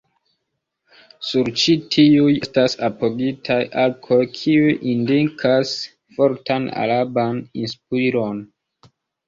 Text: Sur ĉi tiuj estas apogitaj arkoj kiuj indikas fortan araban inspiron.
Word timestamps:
Sur 1.31 1.51
ĉi 1.63 1.75
tiuj 1.95 2.31
estas 2.45 2.77
apogitaj 2.87 3.59
arkoj 3.83 4.19
kiuj 4.39 4.73
indikas 4.95 5.77
fortan 6.19 6.69
araban 6.87 7.41
inspiron. 7.65 8.45